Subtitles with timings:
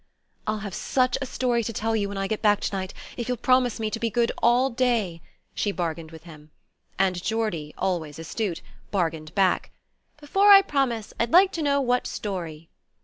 [0.47, 3.27] "I'll have such a story to tell you when I get back to night, if
[3.27, 5.21] you'll promise me to be good all day,"
[5.53, 6.49] she bargained with him;
[6.97, 9.69] and Geordie, always astute, bargained back:
[10.19, 12.67] "Before I promise, I'd like to know what story."